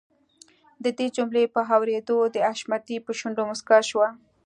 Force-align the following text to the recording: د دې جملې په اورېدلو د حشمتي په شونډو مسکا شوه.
د 0.83 0.85
دې 0.97 1.07
جملې 1.15 1.43
په 1.53 1.61
اورېدلو 1.75 2.17
د 2.33 2.35
حشمتي 2.47 2.97
په 3.05 3.11
شونډو 3.19 3.43
مسکا 3.51 3.77
شوه. 3.89 4.07